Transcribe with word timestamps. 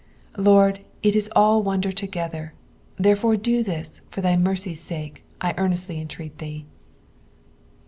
Lord, 0.39 0.83
it 1.03 1.15
is 1.15 1.29
all 1.35 1.61
wonder 1.61 1.91
together, 1.91 2.55
therefore 2.97 3.37
do 3.37 3.61
this, 3.61 4.01
for 4.09 4.21
thy 4.21 4.35
mercy's 4.35 4.83
aake, 4.89 5.17
I 5.39 5.53
earnestly 5.59 6.01
entreat 6.01 6.39
thee. 6.39 6.65